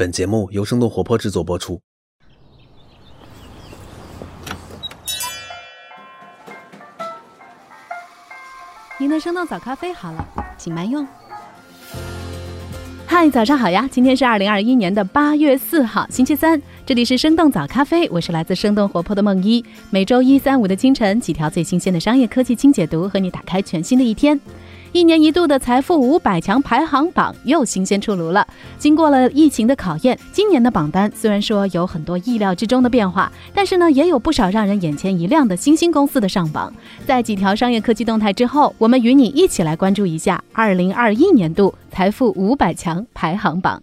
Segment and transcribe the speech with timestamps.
[0.00, 1.78] 本节目由生动活泼制作播出。
[8.98, 10.26] 您的生动早咖啡好了，
[10.56, 11.06] 请慢用。
[13.06, 13.86] 嗨，早上好呀！
[13.92, 16.58] 今天是二零二一年的八月四号，星期三。
[16.86, 19.62] 这里是生动早咖啡，我是来自生动活泼的梦一。
[19.90, 24.40] 每周一、三、五的清晨，几条最新鲜的商业科技轻解读，和你打开全新的一天。
[24.92, 28.46] 一年一度的财富五百强排行榜又新鲜出炉了。
[28.76, 36.72] 经过了疫情的考验，今年的榜单虽然说有很多意料之中的变化，但是呢，也有不少让人眼前一亮的新兴公司的上榜。
[37.06, 43.80] 在几条商业科技动态之后，我们与你一起来关注一下二零二一年度财富五百强排行榜。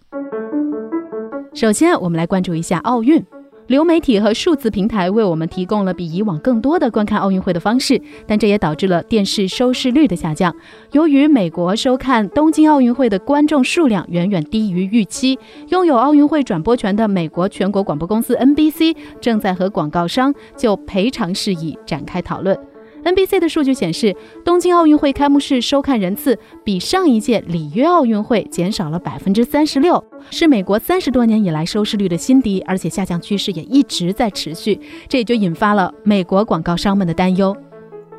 [1.54, 3.24] 首先，我们来关注一下奥运。
[3.68, 10.54] 流媒体和数字平台为我们提供了比以往更多的观看奥运会的方式，但这也导致了电视收视率的下降。
[10.92, 22.67] 由于美国收看东京奥运会的观众数量远远低于预期，拥有奥运会转播权的美国全国广播公司 NBC 正在和广告商就赔偿事宜展开讨论。
[23.04, 37.56] NBC 的数据显示，东京奥运会开幕式收看人次比上一届里约奥运会减少了百分之三十六，是美国三十多年以来收视率的新低，而且下降趋势也一直在持续，这也就引发了美国广告商们的担忧。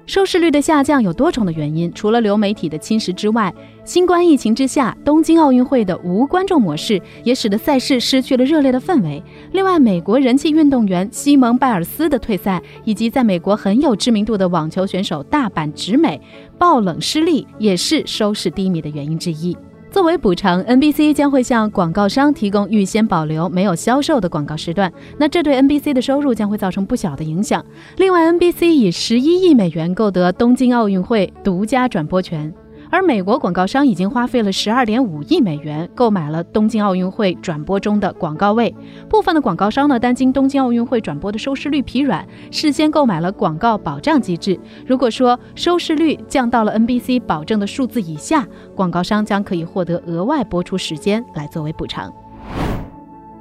[0.10, 3.54] 收视率的下降有多重的原因，除了流媒体的侵蚀之外，
[3.86, 9.22] 新冠疫情之下，东京奥运会的无观众模式也使得赛事失去了热烈的氛围。
[9.52, 16.20] 另外，美国人气运动员西蒙·拜尔斯的退赛，以及在美国很有知名度的网球选手大阪直美
[16.58, 19.56] 爆冷失利，也是收视低迷的原因之一。
[19.92, 27.66] 作为补偿，NBC 将会向广告商提供预先保留没有销售的广告时段，那这对 NBC 的收入将会造成不小的影响。
[27.98, 32.54] 另外，NBC 以十一亿美元购得东京奥运会独家转播权。
[32.92, 38.73] 而美国广告商已经花费了十二点五亿美元购买了东京奥运会转播中的广告位。
[39.08, 44.59] 部分的广告商呢担心东京奥运会转播的收视率疲软，事先购买了广告保障机制。
[44.88, 52.12] 如果说收视率降到了 NBC 保证的数字以下，广告商将可以获得额外播出时间来作为补偿。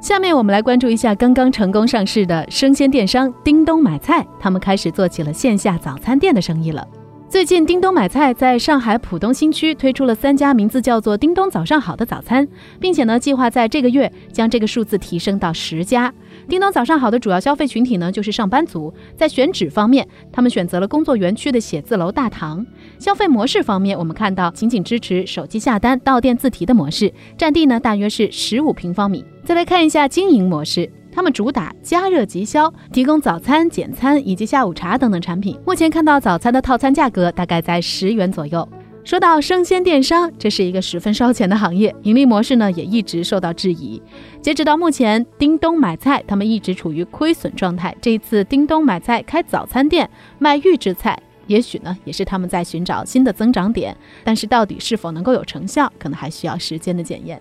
[0.01, 6.87] 下面我们来关注一下刚刚成功上市的生鲜电商叮咚买菜，他们开始做起了线下早餐店的生意了。
[7.31, 12.49] 最近，叮咚买菜在上海浦东新区推出了三家名字叫做“叮咚早上好”的早餐，
[12.81, 16.12] 并且呢，计划在这个月将这个数字提升到十家。
[16.49, 18.93] 叮咚早上好的主要消费群体呢，就是上班族。
[19.15, 22.65] 在选址方面，他们选择了工作园区的写字楼大堂。
[22.99, 29.22] 消费模式方面，我们看到仅仅支持手机下单、到店自提的模式，占地呢大约是十五平方米。
[29.45, 30.91] 再来看一下经营模式。
[31.11, 35.59] 他们主打加热即销，提供早餐、简餐以及下午茶等等产品。
[35.67, 38.69] 目前看到早餐的套餐价格大概在十元左右。
[39.05, 44.03] 说到生鲜电商，这是一个十分烧钱的行业，盈利模式呢也一直受到质疑。
[44.43, 47.97] 截止到目前，叮咚买菜他们一直处于亏损状态。
[48.03, 50.09] 这一次叮咚买菜开早餐店
[50.39, 57.41] 卖预制菜，也许呢也是他们在寻找新的增长点，但是到底是否能够有成效，可能还需要时间的检验。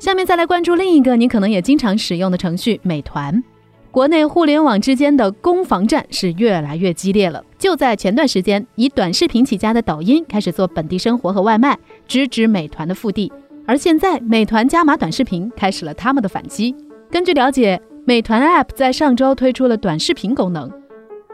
[0.00, 3.44] 下面再来关注另一个你可能也经常使用的程序——美团。
[3.90, 7.44] 国内互联网之间的攻防战是越来越激烈了。
[7.58, 11.78] 就在前段时间，以短视频起家的抖音开始做本地生活和外卖，
[12.08, 13.30] 直指美团的腹地。
[13.66, 16.74] 而现在，美团加码短视频，开始了他们的反击。
[17.10, 20.70] 根据了解，美团 App 在上周推出了短视频功能，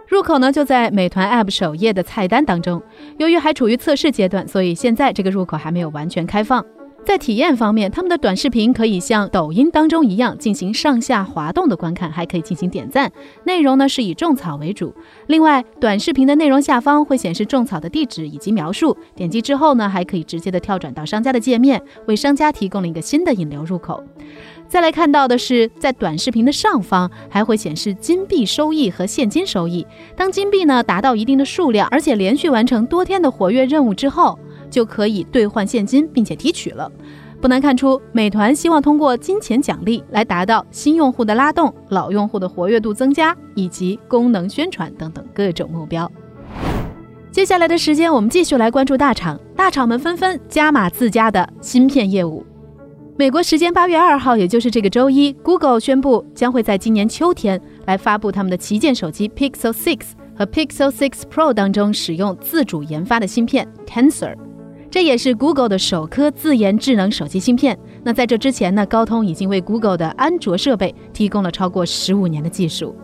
[0.09, 2.83] 入口呢就在美团 App 首页的菜单当中。
[3.19, 6.65] 由于还处于测试阶段，所以现在这个入口还没有完全开放。
[7.07, 13.13] 在体验方面，他们的短视频可以像抖音当中一样进行上下滑动的观看，还可以进行点赞。
[13.45, 14.93] 内容呢是以种草为主。
[15.29, 24.03] 另外，短视频的内容下方会显示种草的地址以及描述，点击之后呢，还可以直接的跳转到商家的界面，为商家提供了一个新的引流入口。
[24.67, 29.87] 再来看到的是，在短视频的上方还会显示金币收益和现金收益。
[30.17, 34.37] 当金币呢达到一定的数量，而且连续完成多天的活跃任务之后。
[34.71, 36.91] 就可以兑换现金，并且提取了。
[37.41, 46.11] 不难看出，美团希望通过金钱奖励来达到新用户的拉动、老用户的活跃度增加以及功能宣传等等各种目标。
[47.31, 52.45] 接下来的时间，我们继续来关注大厂，大厂们纷纷加码自家的芯片业务。
[53.19, 60.01] 美国时间八月二号，也就是这个周一，Google 宣布将会在今年秋天来发布他们的旗舰手机 Pixel 6
[60.35, 64.35] 和 Pixel 6 Pro 当中使用自主研发的芯片 Tensor。
[64.97, 67.79] 这也是 Google 的首颗自研智能手机芯片。
[68.03, 72.97] 那在这之前呢，高通已经为 Google 的安卓设备提供了超过十五年的技术。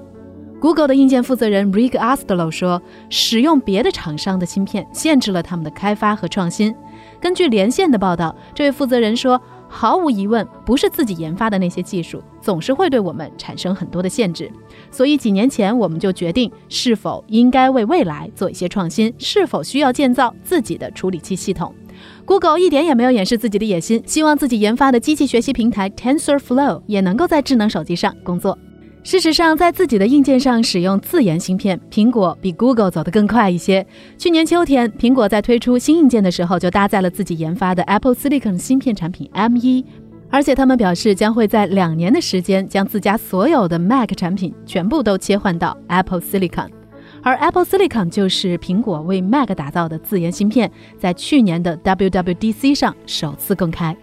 [0.58, 2.80] Google 的硬件负责人 Rick Astlow 说
[3.10, 6.74] ：“使用别的厂商的芯片限制了他们的开发和创新。”
[7.20, 14.50] 根据连线的报道，这位负责人说：“毫无疑问，不是自己研发的那些技术，总是会对我们产生很多的限制。
[14.90, 21.74] 所以几年前我们就决定，是否应该为未来做一些创新，是否需要建造自己的处理器系统。
[22.32, 28.58] Google 一点也没有掩饰自己的野心，希望自己研发的机器学习平台 TensorFlow 也能够在智能手机上工作。
[29.02, 33.86] 事实上，在自己的硬件上使用自研芯片，苹果比 Google 走得更快一些。
[34.16, 39.84] 去年秋天，苹果在推出新硬件的时候，就搭载了自己研发的 Apple Silicon 芯片产品 M1，
[40.30, 46.70] 而且他们表示将会在两年的时间将自家所有的 Mac 产品全部都切换到 Apple Silicon。
[47.22, 53.96] 而 Apple Silicon 就是苹果为 Mac 打造的自研芯片，在去年的 WWDC 上首次公开。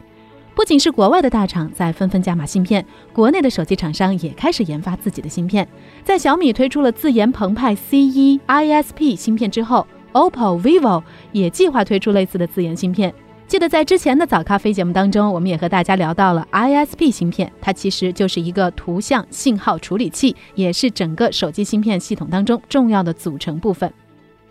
[0.56, 5.68] 不仅是国外的大厂在纷纷加码芯片，国内的手机厂商也开始研发自己的芯片。
[6.04, 13.14] 在小米推出了自研澎湃 C1 ISP 芯片之后，OPPO、vivo 也计划推出类似的自研芯片。
[13.50, 23.92] 记得在之前的早咖啡节目当中，我们也和大家聊到了 ISP 芯片，它其实就是一个图像信号处理器，也是整个手机芯片系统当中重要的组成部分。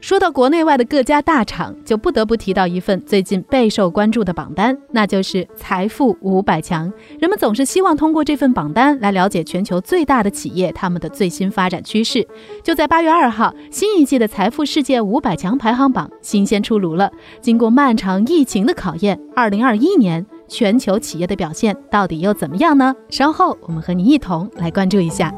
[0.00, 6.90] 说到国内外的各家大厂，就不得不提到一份最近备受关注的榜单，那就是财富五百强。
[7.18, 12.26] 人们总是希望通过这份榜单来了解全球最大的企业他们的最新发展趋势。
[12.62, 17.10] 就在八月二号，新一季的财富世界五百强排行榜新鲜出炉了。
[17.40, 22.94] 经过漫长疫情的考验，二零二一年全球企业的表现到底又怎么样呢？
[23.10, 25.34] 稍后我们和你一同来关注一下。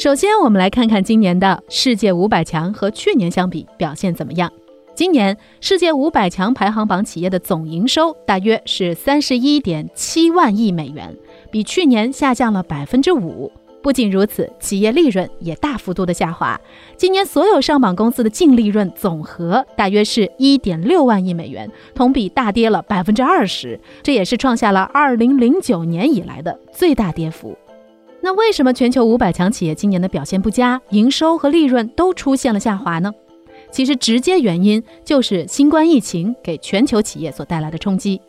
[0.00, 4.50] 首先，我们来看看今年的世界五百强和去年相比表现怎么样。
[4.94, 11.14] 今年世界五百强排行榜企业的总营收大约是三十一点七万亿美元，
[11.52, 13.52] 比去年下降了百分之五。
[13.82, 16.58] 不仅如此，企业利润也大幅度的下滑。
[16.96, 27.54] 今年所有上榜公司的净利润总和大约是一点六万亿美元，同比大跌了百分之二十，这也是创下了二零零九年以来的最大跌幅。
[28.22, 33.10] 那为什么全球五百强企业今年的表现不佳，营收和利润都出现了下滑呢？
[33.70, 38.20] 其实直接原因就是新冠疫情给全球企业所带来的冲击。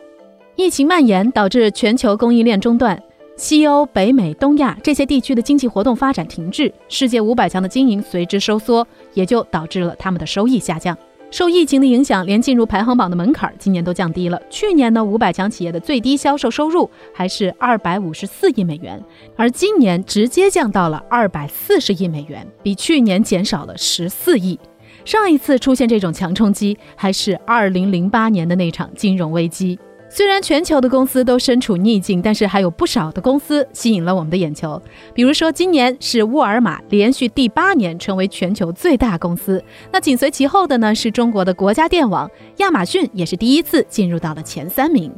[0.55, 3.01] 疫情蔓延导致全球供应链中断，
[3.35, 10.97] 西欧、北美、东亚这些地区的经济活动发展停滞，世界五百强的经营随之收缩，也就导致了他们的收益下降。
[11.31, 14.39] 受疫情的影响，连进入排行榜的门槛今年都降低了。
[14.49, 19.01] 去年呢，五百强企业的最低销售收入还是二百五十四亿美元，
[19.37, 24.59] 而今年直接降到了二百四十亿美元，比去年减少了十四亿。
[25.05, 29.79] 上一次出现这种强冲击，还是二零零八年的那场金融危机。
[30.13, 34.79] 虽然全球的公司都身处逆境，但是还有不少的公司吸引了我们的眼球。
[35.13, 39.63] 比如说，今年是沃尔玛连续第八年成为全球最大公司。
[39.89, 45.09] 那紧随其后的呢，是中国的国家电网，亚马逊也是第一次进入到了前三名。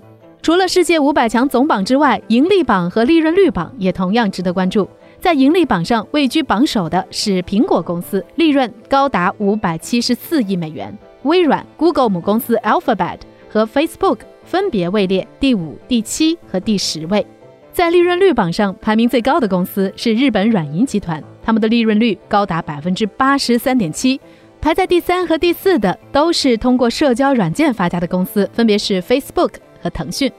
[0.43, 4.87] 除了世界五百强总榜之外，盈利榜和利润率榜也同样值得关注。
[5.19, 10.95] 在盈利榜上位居榜首的是苹果公司，利润高达五百七十四亿美元。
[11.23, 13.17] 微软、Google 母公司 Alphabet
[13.49, 14.17] 和 Facebook。
[14.53, 17.25] 分别位列第五、第七和第十位，
[17.71, 24.21] 在利润率榜上排名最高的公司是日本软银集团，他们的利润率高达百分之八十三点七。
[24.61, 30.31] 排在第三和第四的都是通过社交软件发家的公司，分别是 Facebook 和腾讯。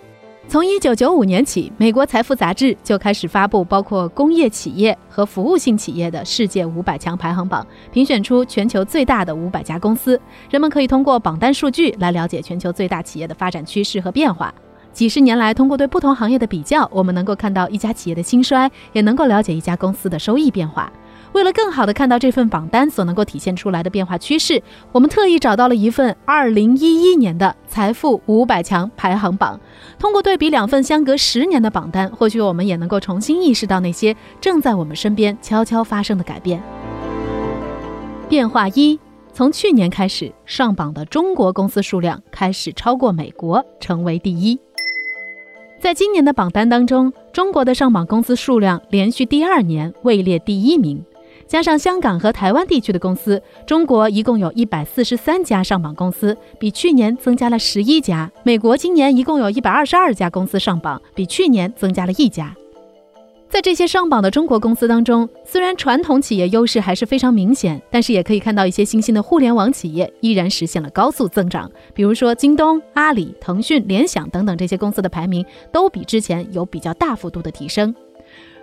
[0.47, 10.21] 从一九九五年起，美国财富杂志就开始发布包括工业企业和服务性企业的世界五百强排行榜，评选出全球最大的五百家公司。
[10.49, 14.55] 人们可以通过榜单数据来了解全球最大企业的发展趋势和变化。
[14.93, 20.93] 几十年来，通过对不同行业的比较，我们能够看到一家企业的兴衰，也能够了解一家公司的收益变化。
[21.35, 24.63] 为了更好地看到这份榜单所能够体现出来的变化趋势，
[24.93, 29.59] 我们特意找到了一份2011年的财富五百强排行榜。
[29.99, 36.63] 通过对比两份相隔十年的榜单，或许我们也能够重新意识到那些正在我们身边悄悄发生的改变。
[38.29, 38.97] 变化一：
[39.33, 44.57] 从去年开始，上榜的中国公司数量开始超过美国，成为第一。
[45.81, 51.05] 在今年的榜单当中，中国的上榜公司数量连续第二年位列第一名。
[51.47, 58.31] 加上香港和台湾地区的公司，中国一共有一百四十三家上榜公司，比去年增加了十一家。
[58.43, 62.55] 美国今年一共有一百二十二家公司上榜，比去年增加了一家。
[63.49, 71.71] 在这些上榜的中国公司当中，虽然传统企业优势还是非常明显，但是也可以看到一些新兴的互联网企业依然实现了高速增长。
[71.95, 77.95] 比如说，京东、阿里、腾讯、联想等等这些公司的排名都比之前有比较大幅度的提升。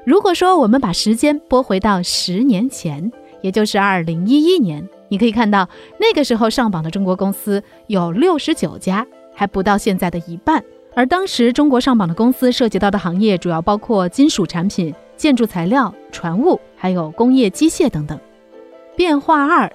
[0.04, 10.64] 如果说我们把时间拨回到十年前，也就是二零一一年，你可以看到那个时候上榜的中国公司有六十九家，还不到现在的一半。
[10.96, 18.20] 而当时中国上榜的公司涉及到的行业主要包括金属产品、建筑材料、船务，还有工业机械等等。
[18.96, 19.72] 变化二，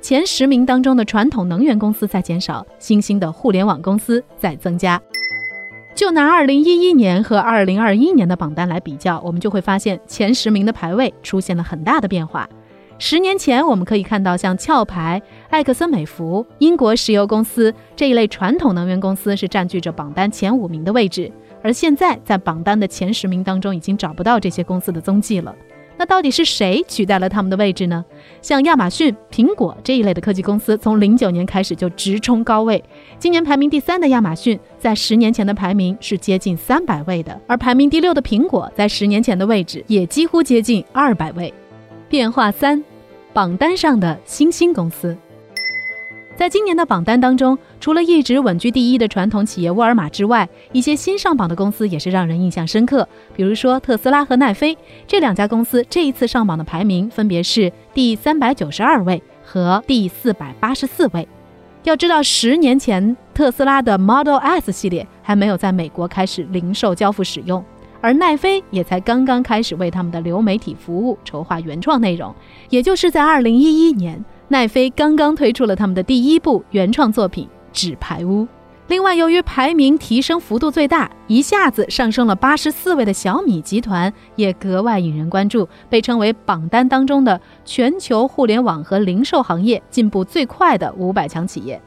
[0.00, 5.00] 前十名当中的传统能源公司在减少，新兴的互联网公司在增加。
[5.98, 12.48] 就拿二零一一年和二零二一年的榜单来比较，我们就会发现前十名的排位出现了很大的变化。
[13.00, 21.32] 十年前，我们可以看到像壳牌、埃克森美孚、英国石油公司这一类传统能源公司是占据着榜单前五名的位置，
[21.64, 25.52] 而现在在榜单的前十名当中已经找不到这些公司的踪迹了。
[25.98, 28.04] 那到底是谁取代了他们的位置呢？
[28.40, 32.82] 像亚马逊、苹果这一类的科技公司，从零九年开始就直冲高位。
[33.18, 41.52] 今年排名第三的亚马逊，在十年前的排名是接近三百位的，而排名第六的苹果，在十年前的位置也几乎接近二百位。
[42.08, 42.82] 变化三，
[43.32, 45.16] 榜单上的新兴公司。
[46.36, 53.08] 在今年的榜单当中，除了一直稳居第一的传统企业沃尔玛之外，一些新上榜的公司也是让人印象深刻。
[53.36, 61.26] 比如说特斯拉和奈飞这两家公司，这一次上榜的排名分别是第三百九十二位和第四百八十四位。
[61.84, 67.64] 要知道，十年前特斯拉的 Model S 系列还没有在美国开始零售交付使用，
[68.00, 72.34] 而奈飞也才刚刚开始为他们的流媒体服务筹划原创内容，
[72.68, 74.22] 也就是在二零一一年。
[74.48, 78.42] 奈飞刚刚推出了他们的第一部原创作品《纸牌屋》。
[78.88, 91.78] 另外，由于排名提升幅度最大，一下子上升了八十四位的小米集团也格外引人关注，被称为榜单当中的全球互联网和零售行业进步最快的五百强企业。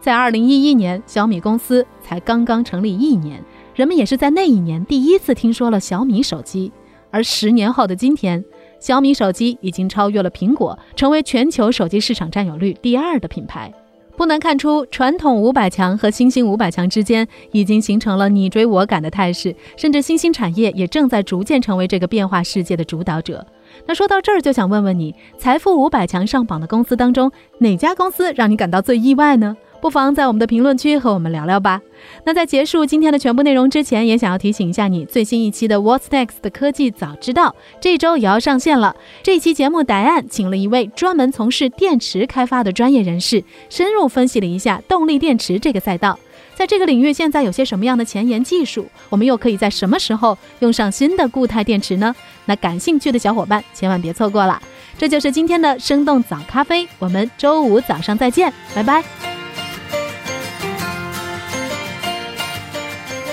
[0.00, 3.40] 在二零一一年，小米公司才刚刚成立一年，
[3.74, 6.72] 人们也是在那一年第一次听说了小米手机。
[7.12, 8.44] 而十年后的今天，
[8.80, 13.72] 小米手机已经超越了苹果，成为全球手机市场占有率第二的品牌。
[14.20, 23.46] 不难看出，传统五百强和新兴五百强之间已经形成了你追我赶的态势，甚至新兴产业也正在逐渐成为这个变化世界的主导者。
[23.86, 29.56] 那说到这儿，就想问问你，财富五百强上榜的公司当中，哪家公司让你感到最意外呢？
[29.80, 31.80] 不妨在我们的评论区和我们聊聊吧。
[32.24, 38.96] 那在结束今天的全部内容之前，也想要提醒一下你，最新一期的 What's Next 的科技早知道这周也要上线了。
[39.22, 46.18] 这期节目，答案请了一位专门从事电池开发的专业人士，深入分析了一下动力电池这个赛道，
[46.54, 52.14] 在这个领域现在有些什么样的前沿技术，我们又可以在什么时候用上新的固态电池呢？
[52.46, 54.60] 那感兴趣的小伙伴千万别错过了。
[54.98, 59.29] 这就是今天的生动早咖啡，我们周五早上再见，拜拜。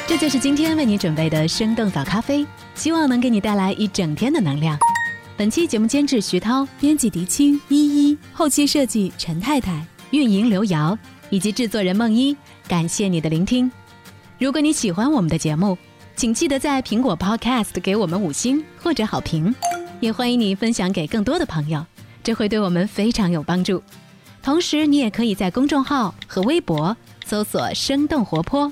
[0.07, 4.79] 这就是今天为你准备的生动早咖啡，希望能给你带来一整天的能量。
[5.35, 7.77] 本期节目监制徐涛，编辑狄青依
[8.09, 10.97] 依，后期设计陈太太，运营刘瑶，
[11.29, 12.33] 以及制作人梦一。
[12.69, 13.69] 感谢你的聆听。
[14.39, 15.77] 如果你喜欢我们的节目，
[16.15, 19.53] 请记得在苹果 Podcast 给我们五星或者好评，
[19.99, 21.85] 也欢迎你分享给更多的朋友，
[22.23, 23.83] 这会对我们非常有帮助。
[24.41, 26.95] 同时，你也可以在公众号和微博
[27.25, 28.71] 搜索“生动活泼”。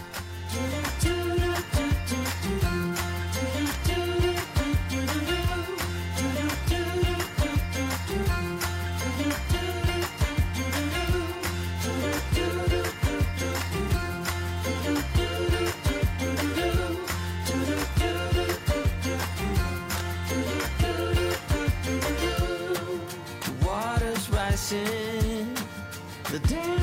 [24.71, 26.80] the day.